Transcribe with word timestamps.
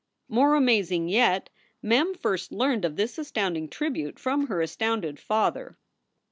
More 0.27 0.55
amazing 0.55 1.09
yet, 1.09 1.51
Mem 1.83 2.15
first 2.15 2.51
learned 2.51 2.85
of 2.85 2.95
this 2.95 3.19
astounding 3.19 3.69
tribute 3.69 4.17
from 4.17 4.47
her 4.47 4.59
astounded 4.59 5.19
father. 5.19 5.77